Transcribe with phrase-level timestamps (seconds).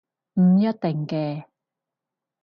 [0.33, 1.45] 唔一定嘅